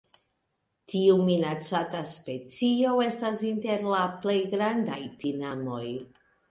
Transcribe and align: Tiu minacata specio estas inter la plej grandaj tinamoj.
Tiu 0.93 1.19
minacata 1.27 2.01
specio 2.13 2.97
estas 3.11 3.47
inter 3.53 3.87
la 3.95 4.03
plej 4.27 4.41
grandaj 4.57 5.03
tinamoj. 5.23 5.85